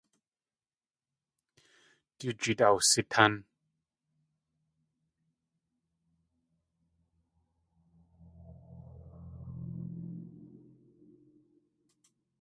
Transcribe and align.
Du 2.19 2.27
jeet 2.41 2.61
awsitán. 2.67 3.33